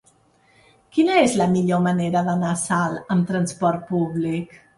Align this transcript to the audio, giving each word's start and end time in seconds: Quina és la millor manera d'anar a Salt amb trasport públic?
Quina 0.95 1.17
és 1.25 1.35
la 1.41 1.47
millor 1.51 1.83
manera 1.87 2.25
d'anar 2.29 2.49
a 2.55 2.59
Salt 2.63 3.13
amb 3.19 3.29
trasport 3.35 3.87
públic? 3.93 4.59